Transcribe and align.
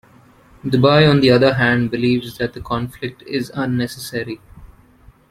Dubai, 0.65 1.07
on 1.07 1.19
the 1.21 1.29
other 1.29 1.53
hand, 1.53 1.91
believes 1.91 2.39
that 2.39 2.53
the 2.53 2.59
conflict 2.61 3.21
is 3.27 3.51
unnecessary. 3.53 4.41